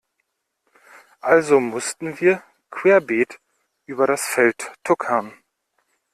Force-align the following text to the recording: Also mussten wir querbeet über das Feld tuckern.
Also 1.19 1.59
mussten 1.59 2.19
wir 2.21 2.41
querbeet 2.71 3.39
über 3.85 4.07
das 4.07 4.25
Feld 4.27 4.71
tuckern. 4.83 5.31